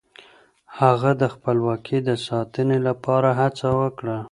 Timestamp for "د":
1.21-1.23, 2.09-2.11